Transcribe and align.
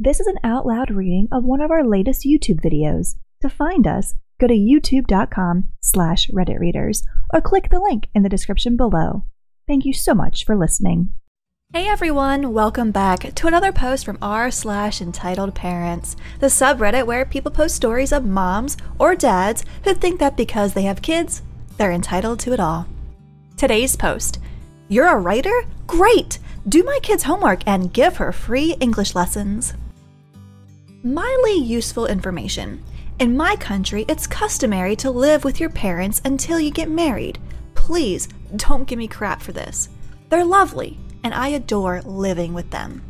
This 0.00 0.20
is 0.20 0.28
an 0.28 0.38
out 0.44 0.64
loud 0.64 0.92
reading 0.92 1.26
of 1.32 1.42
one 1.42 1.60
of 1.60 1.72
our 1.72 1.82
latest 1.82 2.24
YouTube 2.24 2.60
videos. 2.60 3.16
To 3.42 3.48
find 3.48 3.84
us, 3.84 4.14
go 4.40 4.46
to 4.46 4.54
youtube.com 4.54 5.70
slash 5.80 6.30
redditreaders 6.30 7.02
or 7.34 7.40
click 7.40 7.68
the 7.68 7.80
link 7.80 8.06
in 8.14 8.22
the 8.22 8.28
description 8.28 8.76
below. 8.76 9.24
Thank 9.66 9.84
you 9.84 9.92
so 9.92 10.14
much 10.14 10.44
for 10.44 10.54
listening. 10.54 11.14
Hey 11.72 11.88
everyone, 11.88 12.52
welcome 12.52 12.92
back 12.92 13.34
to 13.34 13.48
another 13.48 13.72
post 13.72 14.04
from 14.04 14.18
r 14.22 14.52
slash 14.52 15.00
entitled 15.00 15.56
parents, 15.56 16.14
the 16.38 16.46
subreddit 16.46 17.04
where 17.04 17.24
people 17.24 17.50
post 17.50 17.74
stories 17.74 18.12
of 18.12 18.24
moms 18.24 18.76
or 19.00 19.16
dads 19.16 19.64
who 19.82 19.94
think 19.94 20.20
that 20.20 20.36
because 20.36 20.74
they 20.74 20.82
have 20.82 21.02
kids, 21.02 21.42
they're 21.76 21.90
entitled 21.90 22.38
to 22.38 22.52
it 22.52 22.60
all. 22.60 22.86
Today's 23.56 23.96
post 23.96 24.38
You're 24.86 25.08
a 25.08 25.18
writer? 25.18 25.64
Great! 25.88 26.38
Do 26.68 26.84
my 26.84 27.00
kid's 27.02 27.24
homework 27.24 27.66
and 27.66 27.92
give 27.92 28.18
her 28.18 28.30
free 28.30 28.76
English 28.78 29.16
lessons. 29.16 29.74
Mildly 31.04 31.58
useful 31.58 32.06
information. 32.06 32.82
In 33.20 33.36
my 33.36 33.54
country, 33.54 34.04
it's 34.08 34.26
customary 34.26 34.96
to 34.96 35.12
live 35.12 35.44
with 35.44 35.60
your 35.60 35.70
parents 35.70 36.20
until 36.24 36.58
you 36.58 36.72
get 36.72 36.90
married. 36.90 37.38
Please 37.76 38.26
don't 38.56 38.84
give 38.84 38.98
me 38.98 39.06
crap 39.06 39.40
for 39.40 39.52
this. 39.52 39.90
They're 40.28 40.44
lovely, 40.44 40.98
and 41.22 41.32
I 41.32 41.48
adore 41.48 42.02
living 42.02 42.52
with 42.52 42.68
them. 42.70 43.00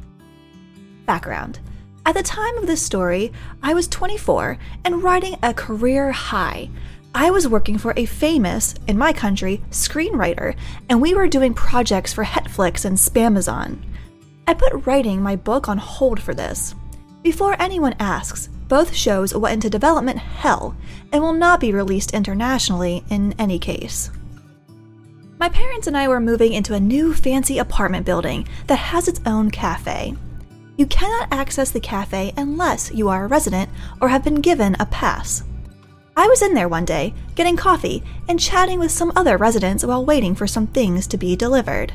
Background 1.06 1.60
At 2.04 2.14
the 2.14 2.22
time 2.22 2.58
of 2.58 2.66
this 2.66 2.82
story, 2.82 3.32
I 3.62 3.72
was 3.72 3.88
24 3.88 4.58
and 4.84 5.02
riding 5.02 5.36
a 5.42 5.54
career 5.54 6.12
high. 6.12 6.68
I 7.14 7.30
was 7.30 7.48
working 7.48 7.78
for 7.78 7.94
a 7.96 8.04
famous, 8.04 8.74
in 8.86 8.98
my 8.98 9.14
country, 9.14 9.62
screenwriter, 9.70 10.54
and 10.90 11.00
we 11.00 11.14
were 11.14 11.26
doing 11.26 11.54
projects 11.54 12.12
for 12.12 12.24
Netflix 12.24 12.84
and 12.84 12.98
Spamazon. 12.98 13.78
I 14.46 14.52
put 14.52 14.84
writing 14.86 15.22
my 15.22 15.36
book 15.36 15.70
on 15.70 15.78
hold 15.78 16.20
for 16.20 16.34
this. 16.34 16.74
Before 17.28 17.60
anyone 17.60 17.94
asks, 18.00 18.48
both 18.68 18.94
shows 18.94 19.34
went 19.34 19.52
into 19.52 19.68
development 19.68 20.18
hell 20.18 20.74
and 21.12 21.22
will 21.22 21.34
not 21.34 21.60
be 21.60 21.74
released 21.74 22.14
internationally 22.14 23.04
in 23.10 23.34
any 23.38 23.58
case. 23.58 24.10
My 25.38 25.50
parents 25.50 25.86
and 25.86 25.94
I 25.94 26.08
were 26.08 26.20
moving 26.20 26.54
into 26.54 26.72
a 26.72 26.80
new 26.80 27.12
fancy 27.12 27.58
apartment 27.58 28.06
building 28.06 28.48
that 28.66 28.78
has 28.78 29.08
its 29.08 29.20
own 29.26 29.50
cafe. 29.50 30.14
You 30.78 30.86
cannot 30.86 31.28
access 31.30 31.70
the 31.70 31.80
cafe 31.80 32.32
unless 32.38 32.90
you 32.92 33.10
are 33.10 33.26
a 33.26 33.28
resident 33.28 33.68
or 34.00 34.08
have 34.08 34.24
been 34.24 34.40
given 34.40 34.74
a 34.80 34.86
pass. 34.86 35.42
I 36.16 36.28
was 36.28 36.40
in 36.40 36.54
there 36.54 36.66
one 36.66 36.86
day, 36.86 37.12
getting 37.34 37.56
coffee 37.56 38.02
and 38.26 38.40
chatting 38.40 38.80
with 38.80 38.90
some 38.90 39.12
other 39.14 39.36
residents 39.36 39.84
while 39.84 40.02
waiting 40.02 40.34
for 40.34 40.46
some 40.46 40.66
things 40.66 41.06
to 41.08 41.18
be 41.18 41.36
delivered. 41.36 41.92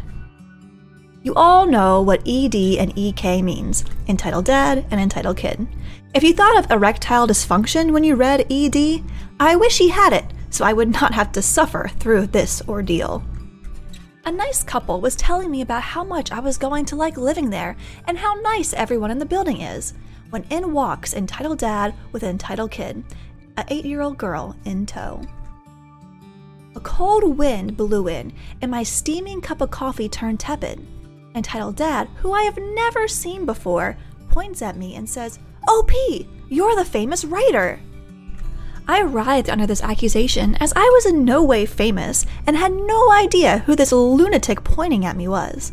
You 1.23 1.33
all 1.35 1.65
know 1.65 2.01
what 2.01 2.27
ED 2.27 2.53
and 2.77 2.91
EK 2.97 3.41
means 3.41 3.85
entitled 4.09 4.43
dad 4.43 4.85
and 4.91 4.99
entitled 4.99 5.37
kid. 5.37 5.65
If 6.13 6.21
you 6.21 6.33
thought 6.33 6.59
of 6.59 6.69
erectile 6.69 7.27
dysfunction 7.27 7.91
when 7.91 8.03
you 8.03 8.15
read 8.15 8.45
ED, 8.51 9.01
I 9.39 9.55
wish 9.55 9.77
he 9.77 9.87
had 9.87 10.11
it 10.11 10.25
so 10.49 10.65
I 10.65 10.73
would 10.73 10.89
not 10.89 11.13
have 11.13 11.31
to 11.31 11.41
suffer 11.41 11.89
through 11.97 12.27
this 12.27 12.61
ordeal. 12.67 13.23
A 14.25 14.31
nice 14.31 14.63
couple 14.63 14.99
was 14.99 15.15
telling 15.15 15.49
me 15.49 15.61
about 15.61 15.81
how 15.81 16.03
much 16.03 16.31
I 16.31 16.39
was 16.39 16.57
going 16.57 16.85
to 16.85 16.97
like 16.97 17.15
living 17.15 17.49
there 17.49 17.77
and 18.05 18.17
how 18.17 18.33
nice 18.35 18.73
everyone 18.73 19.09
in 19.09 19.17
the 19.17 19.25
building 19.25 19.61
is, 19.61 19.93
when 20.29 20.43
in 20.49 20.73
walks 20.73 21.13
entitled 21.13 21.59
dad 21.59 21.95
with 22.11 22.23
entitled 22.23 22.71
kid, 22.71 23.03
a 23.57 23.65
eight 23.69 23.85
year 23.85 24.01
old 24.01 24.17
girl 24.17 24.55
in 24.65 24.85
tow. 24.85 25.21
A 26.75 26.79
cold 26.81 27.37
wind 27.37 27.77
blew 27.77 28.07
in, 28.07 28.33
and 28.61 28.69
my 28.69 28.83
steaming 28.83 29.41
cup 29.41 29.61
of 29.61 29.71
coffee 29.71 30.09
turned 30.09 30.39
tepid. 30.39 30.85
Entitled 31.35 31.75
Dad, 31.75 32.07
who 32.17 32.31
I 32.31 32.43
have 32.43 32.57
never 32.57 33.07
seen 33.07 33.45
before, 33.45 33.97
points 34.29 34.61
at 34.61 34.77
me 34.77 34.95
and 34.95 35.09
says, 35.09 35.39
oh, 35.67 35.83
OP, 35.83 36.25
you're 36.49 36.75
the 36.75 36.85
famous 36.85 37.25
writer. 37.25 37.79
I 38.87 39.01
writhed 39.01 39.49
under 39.49 39.65
this 39.65 39.81
accusation 39.81 40.55
as 40.55 40.73
I 40.75 40.83
was 40.93 41.05
in 41.05 41.23
no 41.23 41.41
way 41.43 41.65
famous 41.65 42.25
and 42.45 42.57
had 42.57 42.73
no 42.73 43.11
idea 43.11 43.59
who 43.59 43.75
this 43.75 43.91
lunatic 43.91 44.63
pointing 44.63 45.05
at 45.05 45.15
me 45.15 45.27
was. 45.27 45.71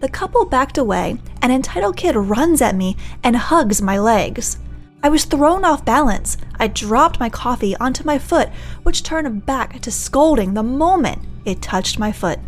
The 0.00 0.08
couple 0.08 0.44
backed 0.44 0.78
away, 0.78 1.18
and 1.42 1.50
entitled 1.50 1.96
kid 1.96 2.14
runs 2.14 2.62
at 2.62 2.76
me 2.76 2.96
and 3.22 3.36
hugs 3.36 3.82
my 3.82 3.98
legs. 3.98 4.58
I 5.02 5.08
was 5.08 5.24
thrown 5.24 5.64
off 5.64 5.84
balance. 5.84 6.36
I 6.58 6.68
dropped 6.68 7.20
my 7.20 7.28
coffee 7.28 7.76
onto 7.76 8.04
my 8.04 8.18
foot, 8.18 8.48
which 8.84 9.02
turned 9.02 9.44
back 9.44 9.80
to 9.80 9.90
scolding 9.90 10.54
the 10.54 10.62
moment 10.62 11.22
it 11.44 11.60
touched 11.60 11.98
my 11.98 12.12
foot. 12.12 12.38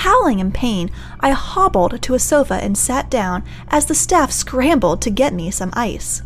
Howling 0.00 0.38
in 0.38 0.50
pain, 0.50 0.90
I 1.20 1.32
hobbled 1.32 2.00
to 2.00 2.14
a 2.14 2.18
sofa 2.18 2.54
and 2.54 2.78
sat 2.78 3.10
down 3.10 3.44
as 3.68 3.84
the 3.84 3.94
staff 3.94 4.32
scrambled 4.32 5.02
to 5.02 5.10
get 5.10 5.34
me 5.34 5.50
some 5.50 5.68
ice. 5.74 6.22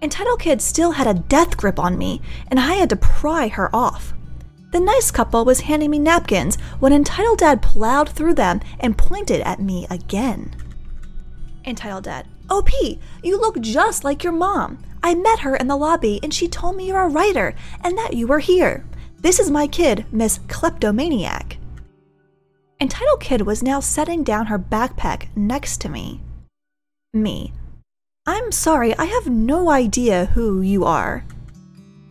Entitled 0.00 0.38
Kid 0.38 0.62
still 0.62 0.92
had 0.92 1.08
a 1.08 1.18
death 1.18 1.56
grip 1.56 1.80
on 1.80 1.98
me, 1.98 2.22
and 2.46 2.60
I 2.60 2.74
had 2.74 2.90
to 2.90 2.96
pry 2.96 3.48
her 3.48 3.74
off. 3.74 4.14
The 4.70 4.78
nice 4.78 5.10
couple 5.10 5.44
was 5.44 5.62
handing 5.62 5.90
me 5.90 5.98
napkins 5.98 6.56
when 6.78 6.92
Entitled 6.92 7.40
Dad 7.40 7.60
plowed 7.60 8.10
through 8.10 8.34
them 8.34 8.60
and 8.78 8.96
pointed 8.96 9.40
at 9.40 9.58
me 9.58 9.88
again. 9.90 10.54
Entitled 11.64 12.04
Dad, 12.04 12.28
oh, 12.48 12.58
OP, 12.58 12.70
you 13.24 13.36
look 13.36 13.60
just 13.60 14.04
like 14.04 14.22
your 14.22 14.32
mom. 14.32 14.78
I 15.02 15.16
met 15.16 15.40
her 15.40 15.56
in 15.56 15.66
the 15.66 15.76
lobby 15.76 16.20
and 16.22 16.32
she 16.32 16.46
told 16.46 16.76
me 16.76 16.86
you're 16.86 17.02
a 17.02 17.08
writer 17.08 17.56
and 17.82 17.98
that 17.98 18.14
you 18.14 18.28
were 18.28 18.38
here. 18.38 18.86
This 19.18 19.40
is 19.40 19.50
my 19.50 19.66
kid, 19.66 20.06
Miss 20.12 20.38
Kleptomaniac. 20.46 21.43
Entitled 22.84 23.20
Kid 23.20 23.40
was 23.40 23.62
now 23.62 23.80
setting 23.80 24.22
down 24.22 24.44
her 24.44 24.58
backpack 24.58 25.34
next 25.34 25.80
to 25.80 25.88
me. 25.88 26.20
Me. 27.14 27.50
I'm 28.26 28.52
sorry, 28.52 28.94
I 28.98 29.06
have 29.06 29.26
no 29.26 29.70
idea 29.70 30.26
who 30.26 30.60
you 30.60 30.84
are. 30.84 31.24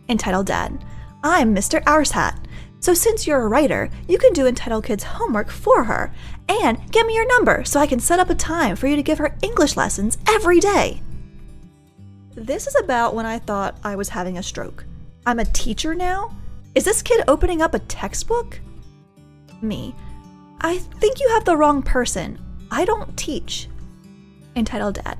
Entitled 0.08 0.46
Dad. 0.46 0.84
I'm 1.22 1.54
Mr. 1.54 1.80
Ourshat. 1.84 2.46
So 2.80 2.92
since 2.92 3.24
you're 3.24 3.42
a 3.42 3.46
writer, 3.46 3.88
you 4.08 4.18
can 4.18 4.32
do 4.32 4.48
Entitled 4.48 4.86
Kid's 4.86 5.04
homework 5.04 5.48
for 5.48 5.84
her 5.84 6.12
and 6.48 6.90
give 6.90 7.06
me 7.06 7.14
your 7.14 7.28
number 7.28 7.64
so 7.64 7.78
I 7.78 7.86
can 7.86 8.00
set 8.00 8.18
up 8.18 8.28
a 8.28 8.34
time 8.34 8.74
for 8.74 8.88
you 8.88 8.96
to 8.96 9.02
give 9.04 9.18
her 9.18 9.38
English 9.42 9.76
lessons 9.76 10.18
every 10.28 10.58
day. 10.58 11.00
This 12.34 12.66
is 12.66 12.74
about 12.82 13.14
when 13.14 13.26
I 13.26 13.38
thought 13.38 13.78
I 13.84 13.94
was 13.94 14.08
having 14.08 14.38
a 14.38 14.42
stroke. 14.42 14.84
I'm 15.24 15.38
a 15.38 15.44
teacher 15.44 15.94
now? 15.94 16.34
Is 16.74 16.84
this 16.84 17.00
kid 17.00 17.22
opening 17.28 17.62
up 17.62 17.74
a 17.74 17.78
textbook? 17.78 18.58
Me. 19.62 19.94
I 20.60 20.78
think 20.78 21.20
you 21.20 21.28
have 21.30 21.44
the 21.44 21.56
wrong 21.56 21.82
person. 21.82 22.38
I 22.70 22.84
don't 22.84 23.16
teach. 23.16 23.68
Entitled 24.56 24.96
Dad. 24.96 25.18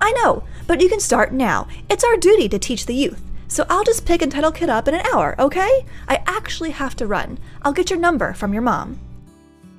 I 0.00 0.12
know, 0.12 0.44
but 0.66 0.80
you 0.80 0.88
can 0.88 1.00
start 1.00 1.32
now. 1.32 1.68
It's 1.88 2.04
our 2.04 2.16
duty 2.16 2.48
to 2.48 2.58
teach 2.58 2.86
the 2.86 2.94
youth. 2.94 3.22
So 3.48 3.66
I'll 3.68 3.84
just 3.84 4.06
pick 4.06 4.22
Entitled 4.22 4.54
Kid 4.54 4.70
up 4.70 4.88
in 4.88 4.94
an 4.94 5.04
hour, 5.12 5.34
okay? 5.38 5.84
I 6.08 6.22
actually 6.26 6.70
have 6.70 6.94
to 6.96 7.06
run. 7.06 7.38
I'll 7.62 7.72
get 7.72 7.90
your 7.90 7.98
number 7.98 8.32
from 8.32 8.52
your 8.52 8.62
mom. 8.62 8.98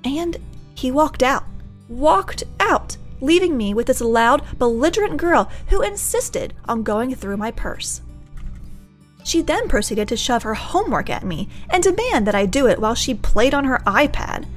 And 0.04 0.38
he 0.76 0.92
walked 0.92 1.24
out. 1.24 1.46
Walked 1.88 2.44
out, 2.60 2.98
leaving 3.22 3.58
me 3.58 3.74
with 3.74 3.88
this 3.88 4.02
loud, 4.02 4.44
belligerent 4.58 5.18
girl 5.18 5.50
who 5.70 5.82
insisted 5.82 6.54
on 6.68 6.84
going 6.84 7.16
through 7.16 7.38
my 7.38 7.52
purse. 7.52 8.02
She 9.24 9.42
then 9.42 9.68
proceeded 9.68 10.08
to 10.10 10.18
shove 10.18 10.44
her 10.44 10.54
homework 10.54 11.10
at 11.10 11.24
me 11.24 11.48
and 11.70 11.84
demand 11.84 12.28
that 12.28 12.36
I 12.36 12.46
do 12.46 12.68
it 12.68 12.80
while 12.80 12.96
she 12.96 13.14
played 13.14 13.54
on 13.54 13.66
her 13.66 13.80
iPad. 13.86 14.48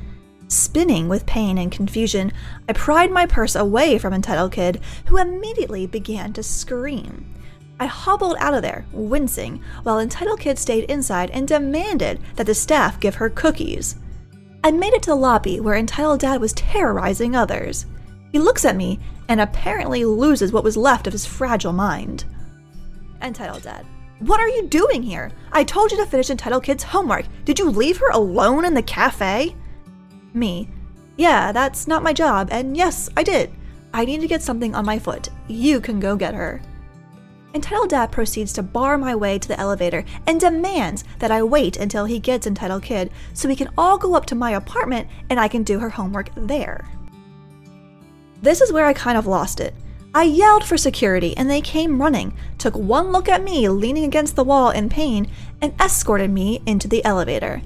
Spinning 0.54 1.08
with 1.08 1.26
pain 1.26 1.58
and 1.58 1.72
confusion, 1.72 2.32
I 2.68 2.74
pried 2.74 3.10
my 3.10 3.26
purse 3.26 3.56
away 3.56 3.98
from 3.98 4.14
Entitled 4.14 4.52
Kid, 4.52 4.80
who 5.06 5.18
immediately 5.18 5.84
began 5.84 6.32
to 6.32 6.44
scream. 6.44 7.34
I 7.80 7.86
hobbled 7.86 8.36
out 8.38 8.54
of 8.54 8.62
there, 8.62 8.86
wincing, 8.92 9.60
while 9.82 9.98
Entitled 9.98 10.38
Kid 10.38 10.56
stayed 10.56 10.88
inside 10.88 11.32
and 11.32 11.48
demanded 11.48 12.20
that 12.36 12.46
the 12.46 12.54
staff 12.54 13.00
give 13.00 13.16
her 13.16 13.30
cookies. 13.30 13.96
I 14.62 14.70
made 14.70 14.92
it 14.92 15.02
to 15.02 15.10
the 15.10 15.16
lobby 15.16 15.58
where 15.58 15.74
Entitled 15.74 16.20
Dad 16.20 16.40
was 16.40 16.52
terrorizing 16.52 17.34
others. 17.34 17.86
He 18.30 18.38
looks 18.38 18.64
at 18.64 18.76
me 18.76 19.00
and 19.28 19.40
apparently 19.40 20.04
loses 20.04 20.52
what 20.52 20.62
was 20.62 20.76
left 20.76 21.08
of 21.08 21.12
his 21.14 21.26
fragile 21.26 21.72
mind. 21.72 22.26
Entitled 23.20 23.64
Dad. 23.64 23.84
What 24.20 24.38
are 24.38 24.48
you 24.48 24.68
doing 24.68 25.02
here? 25.02 25.32
I 25.50 25.64
told 25.64 25.90
you 25.90 25.96
to 25.96 26.06
finish 26.06 26.30
Entitled 26.30 26.62
Kid's 26.62 26.84
homework. 26.84 27.26
Did 27.44 27.58
you 27.58 27.70
leave 27.70 27.98
her 27.98 28.10
alone 28.10 28.64
in 28.64 28.74
the 28.74 28.82
cafe? 28.82 29.56
Me. 30.34 30.68
Yeah, 31.16 31.52
that's 31.52 31.86
not 31.86 32.02
my 32.02 32.12
job, 32.12 32.48
and 32.50 32.76
yes, 32.76 33.08
I 33.16 33.22
did. 33.22 33.50
I 33.92 34.04
need 34.04 34.20
to 34.20 34.26
get 34.26 34.42
something 34.42 34.74
on 34.74 34.84
my 34.84 34.98
foot. 34.98 35.28
You 35.46 35.80
can 35.80 36.00
go 36.00 36.16
get 36.16 36.34
her. 36.34 36.60
Entitled 37.54 37.90
Dad 37.90 38.10
proceeds 38.10 38.52
to 38.54 38.64
bar 38.64 38.98
my 38.98 39.14
way 39.14 39.38
to 39.38 39.46
the 39.46 39.58
elevator 39.60 40.04
and 40.26 40.40
demands 40.40 41.04
that 41.20 41.30
I 41.30 41.44
wait 41.44 41.76
until 41.76 42.04
he 42.04 42.18
gets 42.18 42.48
Entitled 42.48 42.82
Kid 42.82 43.12
so 43.32 43.48
we 43.48 43.54
can 43.54 43.70
all 43.78 43.96
go 43.96 44.16
up 44.16 44.26
to 44.26 44.34
my 44.34 44.50
apartment 44.50 45.08
and 45.30 45.38
I 45.38 45.46
can 45.46 45.62
do 45.62 45.78
her 45.78 45.90
homework 45.90 46.30
there. 46.34 46.84
This 48.42 48.60
is 48.60 48.72
where 48.72 48.86
I 48.86 48.92
kind 48.92 49.16
of 49.16 49.28
lost 49.28 49.60
it. 49.60 49.72
I 50.16 50.24
yelled 50.24 50.64
for 50.64 50.76
security 50.76 51.36
and 51.36 51.48
they 51.48 51.60
came 51.60 52.02
running, 52.02 52.36
took 52.58 52.74
one 52.76 53.12
look 53.12 53.28
at 53.28 53.44
me 53.44 53.68
leaning 53.68 54.04
against 54.04 54.34
the 54.34 54.44
wall 54.44 54.70
in 54.70 54.88
pain, 54.88 55.30
and 55.60 55.80
escorted 55.80 56.30
me 56.30 56.60
into 56.66 56.88
the 56.88 57.04
elevator. 57.04 57.62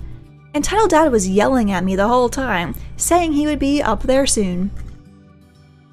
Entitled 0.59 0.91
Dad 0.91 1.13
was 1.13 1.29
yelling 1.29 1.71
at 1.71 1.85
me 1.85 1.95
the 1.95 2.09
whole 2.09 2.29
time, 2.29 2.75
saying 2.97 3.33
he 3.33 3.47
would 3.47 3.61
be 3.61 3.81
up 3.81 4.03
there 4.03 4.27
soon. 4.27 4.73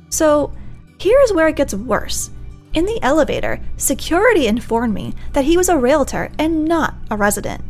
So, 0.10 0.54
Here 0.98 1.20
is 1.24 1.32
where 1.32 1.48
it 1.48 1.56
gets 1.56 1.76
worse. 1.76 2.32
In 2.74 2.86
the 2.86 2.98
elevator, 3.04 3.62
security 3.78 4.48
informed 4.48 4.96
me 4.96 5.14
that 5.34 5.46
he 5.46 5.56
was 5.56 5.70
a 5.70 5.78
realtor 5.78 6.32
and 6.40 6.66
not 6.66 6.96
a 7.12 7.16
resident. 7.16 7.64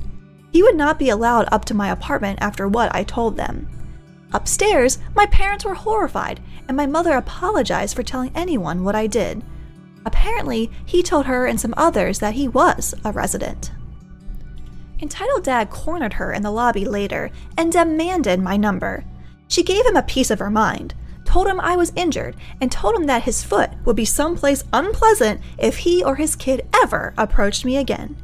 He 0.54 0.64
would 0.64 0.78
not 0.78 0.98
be 0.98 1.10
allowed 1.10 1.50
up 1.52 1.66
to 1.66 1.74
my 1.74 1.90
apartment 1.90 2.40
after 2.42 2.66
what 2.66 2.96
I 2.96 3.04
told 3.04 3.36
them. 3.36 3.68
Upstairs, 4.32 5.00
my 5.16 5.26
parents 5.26 5.66
were 5.66 5.74
horrified, 5.74 6.40
and 6.70 6.78
my 6.78 6.86
mother 6.86 7.18
apologized 7.18 7.94
for 7.94 8.04
telling 8.04 8.32
anyone 8.34 8.86
what 8.86 8.96
I 8.96 9.08
did. 9.08 9.44
Apparently, 10.06 10.72
he 10.86 11.04
told 11.04 11.26
her 11.26 11.46
and 11.46 11.60
some 11.60 11.74
others 11.76 12.20
that 12.20 12.36
he 12.36 12.48
was 12.48 12.96
a 13.04 13.12
resident. 13.12 13.72
Entitled 15.06 15.44
Dad 15.44 15.70
cornered 15.70 16.14
her 16.14 16.34
in 16.34 16.42
the 16.42 16.50
lobby 16.50 16.84
later 16.84 17.30
and 17.56 17.72
demanded 17.72 18.40
my 18.40 18.58
number. 18.58 19.06
She 19.48 19.62
gave 19.62 19.86
him 19.86 19.96
a 19.96 20.02
piece 20.02 20.32
of 20.32 20.40
her 20.40 20.50
mind, 20.50 20.96
told 21.26 21.46
him 21.46 21.60
I 21.60 21.76
was 21.76 21.94
injured, 21.96 22.36
and 22.60 22.72
told 22.72 22.96
him 22.96 23.06
that 23.06 23.22
his 23.22 23.44
foot 23.44 23.70
would 23.86 23.96
be 23.96 24.04
someplace 24.04 24.64
unpleasant 24.74 25.42
if 25.60 25.78
he 25.78 26.04
or 26.04 26.16
his 26.16 26.36
kid 26.36 26.68
ever 26.82 27.14
approached 27.20 27.64
me 27.66 27.78
again. 27.78 28.18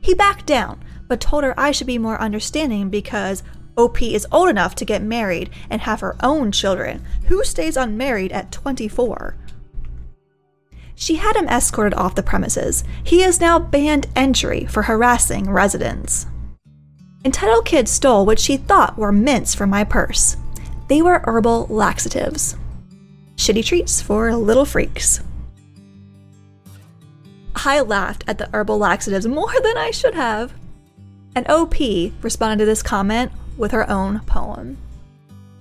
He 0.00 0.14
backed 0.14 0.46
down, 0.46 0.84
but 1.08 1.20
told 1.20 1.42
her 1.42 1.52
I 1.58 1.72
should 1.72 1.88
be 1.88 1.98
more 1.98 2.20
understanding 2.20 2.90
because 2.90 3.42
OP 3.76 4.00
is 4.00 4.24
old 4.30 4.50
enough 4.50 4.76
to 4.76 4.84
get 4.84 5.02
married 5.02 5.50
and 5.68 5.80
have 5.80 5.98
her 5.98 6.14
own 6.22 6.52
children. 6.52 7.04
Who 7.26 7.42
stays 7.42 7.76
unmarried 7.76 8.30
at 8.30 8.52
24? 8.52 9.34
She 11.00 11.16
had 11.16 11.34
him 11.34 11.48
escorted 11.48 11.94
off 11.94 12.14
the 12.14 12.22
premises. 12.22 12.84
He 13.02 13.22
is 13.22 13.40
now 13.40 13.58
banned 13.58 14.06
entry 14.14 14.66
for 14.66 14.82
harassing 14.82 15.48
residents. 15.48 16.26
Entitled 17.24 17.64
Kid 17.64 17.88
stole 17.88 18.26
what 18.26 18.38
she 18.38 18.58
thought 18.58 18.98
were 18.98 19.10
mints 19.10 19.54
from 19.54 19.70
my 19.70 19.82
purse. 19.82 20.36
They 20.88 21.00
were 21.00 21.22
herbal 21.24 21.68
laxatives. 21.70 22.54
Shitty 23.36 23.64
treats 23.64 24.02
for 24.02 24.36
little 24.36 24.66
freaks. 24.66 25.20
I 27.56 27.80
laughed 27.80 28.22
at 28.26 28.36
the 28.36 28.50
herbal 28.52 28.76
laxatives 28.76 29.26
more 29.26 29.58
than 29.62 29.78
I 29.78 29.90
should 29.92 30.14
have. 30.14 30.52
And 31.34 31.48
OP 31.48 31.76
responded 32.20 32.58
to 32.58 32.66
this 32.66 32.82
comment 32.82 33.32
with 33.56 33.72
her 33.72 33.88
own 33.88 34.20
poem. 34.26 34.76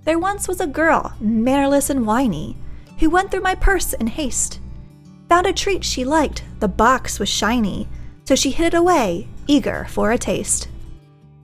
There 0.03 0.19
once 0.19 0.49
was 0.49 0.59
a 0.59 0.67
girl, 0.67 1.13
mannerless 1.21 1.89
and 1.89 2.05
whiny, 2.05 2.57
who 2.99 3.09
went 3.09 3.31
through 3.31 3.39
my 3.39 3.55
purse 3.55 3.93
in 3.93 4.07
haste. 4.07 4.59
Found 5.29 5.45
a 5.45 5.53
treat 5.53 5.83
she 5.83 6.03
liked, 6.03 6.43
the 6.59 6.67
box 6.67 7.19
was 7.19 7.29
shiny, 7.29 7.87
so 8.25 8.35
she 8.35 8.49
hid 8.49 8.73
it 8.73 8.77
away, 8.77 9.27
eager 9.47 9.85
for 9.89 10.11
a 10.11 10.17
taste. 10.17 10.67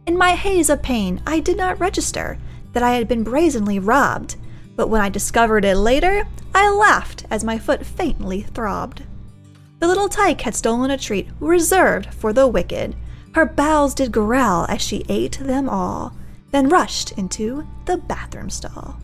In 0.08 0.18
my 0.18 0.32
haze 0.32 0.70
of 0.70 0.82
pain, 0.82 1.22
I 1.26 1.40
did 1.40 1.56
not 1.56 1.80
register 1.80 2.38
that 2.74 2.84
I 2.84 2.92
had 2.92 3.08
been 3.08 3.24
brazenly 3.24 3.80
robbed, 3.80 4.36
but 4.76 4.90
when 4.90 5.02
I 5.02 5.10
discovered 5.10 5.66
it 5.66 5.78
later, 5.78 6.28
I 6.54 6.70
laughed 6.70 7.26
as 7.30 7.44
my 7.44 7.58
foot 7.58 7.86
faintly 7.86 8.42
throbbed. 8.42 9.04
The 9.80 9.88
little 9.88 10.10
tyke 10.10 10.42
had 10.42 10.56
stolen 10.56 10.90
a 10.92 10.98
treat 10.98 11.28
reserved 11.40 12.14
for 12.14 12.34
the 12.34 12.48
wicked. 12.48 12.96
Her 13.34 13.46
bowels 13.46 13.94
did 13.94 14.12
growl 14.12 14.66
as 14.68 14.82
she 14.82 15.06
ate 15.10 15.40
them 15.40 15.70
all, 15.70 16.16
then 16.52 16.70
rushed 16.70 17.12
into 17.14 17.68
the 17.86 17.98
bathroom 17.98 18.50
stall. 18.50 19.00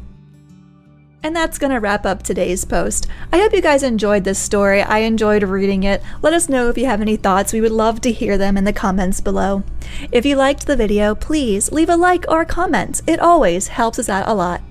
And 1.23 1.35
that's 1.35 1.59
going 1.59 1.71
to 1.71 1.79
wrap 1.79 2.05
up 2.05 2.23
today's 2.23 2.65
post. 2.65 3.07
I 3.31 3.37
hope 3.37 3.53
you 3.53 3.61
guys 3.61 3.83
enjoyed 3.83 4.23
this 4.23 4.39
story. 4.39 4.81
I 4.81 4.99
enjoyed 4.99 5.43
reading 5.43 5.83
it. 5.83 6.01
Let 6.23 6.33
us 6.33 6.49
know 6.49 6.69
if 6.69 6.77
you 6.77 6.87
have 6.87 7.01
any 7.01 7.15
thoughts. 7.15 7.53
We 7.53 7.61
would 7.61 7.71
love 7.71 8.01
to 8.01 8.11
hear 8.11 8.39
them 8.39 8.57
in 8.57 8.63
the 8.63 8.73
comments 8.73 9.21
below. 9.21 9.63
If 10.11 10.25
you 10.25 10.35
liked 10.35 10.65
the 10.65 10.75
video, 10.75 11.13
please 11.13 11.71
leave 11.71 11.89
a 11.89 11.95
like 11.95 12.25
or 12.27 12.41
a 12.41 12.45
comment. 12.45 13.01
It 13.05 13.19
always 13.19 13.67
helps 13.67 13.99
us 13.99 14.09
out 14.09 14.27
a 14.27 14.33
lot. 14.33 14.61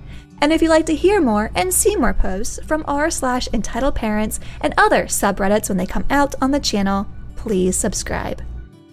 And 0.41 0.51
if 0.51 0.61
you'd 0.61 0.69
like 0.69 0.87
to 0.87 0.95
hear 0.95 1.21
more 1.21 1.51
and 1.55 1.73
see 1.73 1.95
more 1.95 2.13
posts 2.13 2.59
from 2.65 2.83
r 2.87 3.09
slash 3.11 3.47
entitled 3.53 3.95
parents 3.95 4.39
and 4.59 4.73
other 4.75 5.05
subreddits 5.05 5.69
when 5.69 5.77
they 5.77 5.85
come 5.85 6.05
out 6.09 6.35
on 6.41 6.51
the 6.51 6.59
channel, 6.59 7.07
please 7.35 7.77
subscribe. 7.77 8.41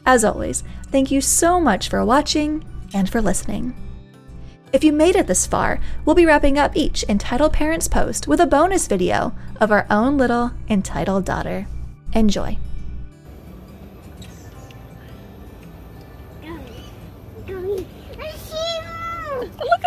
As 0.07 0.25
always, 0.25 0.63
thank 0.93 1.11
you 1.11 1.21
so 1.21 1.59
much 1.59 1.89
for 1.89 2.05
watching 2.05 2.65
and 2.95 3.11
for 3.11 3.21
listening. 3.21 3.75
If 4.71 4.85
you 4.85 4.93
made 4.93 5.17
it 5.17 5.27
this 5.27 5.47
far, 5.47 5.81
we'll 6.05 6.15
be 6.15 6.27
wrapping 6.27 6.59
up 6.59 6.77
each 6.77 7.03
Entitled 7.09 7.55
Parents 7.55 7.89
post 7.89 8.29
with 8.29 8.39
a 8.39 8.47
bonus 8.47 8.87
video 8.87 9.33
of 9.61 9.73
our 9.73 9.87
own 9.89 10.19
little 10.19 10.53
entitled 10.69 11.25
daughter. 11.25 11.67
Enjoy. 12.13 12.59
Look 19.41 19.71
at 19.71 19.78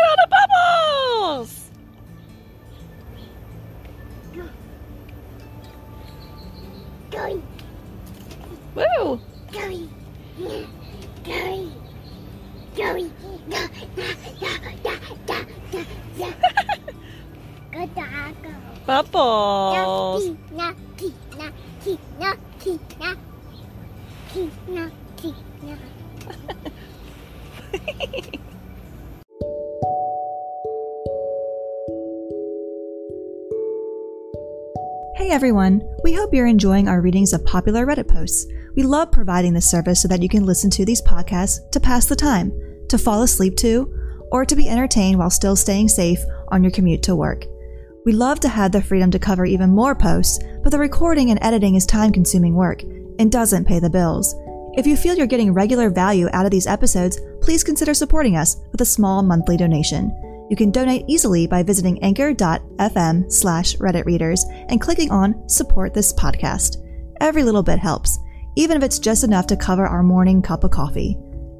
Bubbles! 18.85 20.35
Hey 35.15 35.29
everyone! 35.29 35.81
We 36.03 36.13
hope 36.13 36.33
you're 36.33 36.47
enjoying 36.47 36.87
our 36.87 37.01
readings 37.01 37.33
of 37.33 37.45
popular 37.45 37.85
Reddit 37.85 38.07
posts. 38.07 38.45
We 38.75 38.83
love 38.83 39.11
providing 39.11 39.53
this 39.53 39.69
service 39.69 40.01
so 40.01 40.07
that 40.07 40.21
you 40.21 40.29
can 40.29 40.45
listen 40.45 40.69
to 40.71 40.85
these 40.85 41.01
podcasts 41.01 41.69
to 41.71 41.79
pass 41.79 42.05
the 42.05 42.15
time, 42.15 42.51
to 42.91 42.97
fall 42.97 43.23
asleep 43.23 43.57
to, 43.57 43.91
or 44.31 44.45
to 44.45 44.55
be 44.55 44.69
entertained 44.69 45.17
while 45.17 45.29
still 45.29 45.55
staying 45.55 45.89
safe 45.89 46.19
on 46.49 46.63
your 46.63 46.71
commute 46.71 47.03
to 47.03 47.15
work. 47.15 47.45
We 48.05 48.13
love 48.13 48.39
to 48.41 48.49
have 48.49 48.71
the 48.71 48.81
freedom 48.81 49.11
to 49.11 49.19
cover 49.19 49.45
even 49.45 49.69
more 49.69 49.93
posts, 49.93 50.39
but 50.63 50.71
the 50.71 50.79
recording 50.79 51.29
and 51.31 51.39
editing 51.41 51.75
is 51.75 51.85
time 51.85 52.11
consuming 52.11 52.55
work 52.55 52.83
and 53.19 53.31
doesn't 53.31 53.67
pay 53.67 53.79
the 53.79 53.89
bills. 53.89 54.33
If 54.73 54.87
you 54.87 54.95
feel 54.95 55.15
you're 55.15 55.27
getting 55.27 55.53
regular 55.53 55.89
value 55.89 56.29
out 56.33 56.45
of 56.45 56.51
these 56.51 56.65
episodes, 56.65 57.19
please 57.41 57.63
consider 57.63 57.93
supporting 57.93 58.37
us 58.37 58.57
with 58.71 58.81
a 58.81 58.85
small 58.85 59.21
monthly 59.21 59.57
donation. 59.57 60.11
You 60.49 60.55
can 60.55 60.71
donate 60.71 61.05
easily 61.07 61.45
by 61.45 61.63
visiting 61.63 62.01
anchor.fm 62.03 63.31
slash 63.31 63.75
Reddit 63.77 64.05
readers 64.05 64.43
and 64.69 64.81
clicking 64.81 65.11
on 65.11 65.47
support 65.47 65.93
this 65.93 66.13
podcast. 66.13 66.77
Every 67.19 67.43
little 67.43 67.63
bit 67.63 67.79
helps, 67.79 68.17
even 68.55 68.77
if 68.77 68.83
it's 68.83 68.99
just 68.99 69.23
enough 69.23 69.47
to 69.47 69.55
cover 69.55 69.85
our 69.85 70.03
morning 70.03 70.41
cup 70.41 70.63
of 70.63 70.71
coffee. 70.71 71.17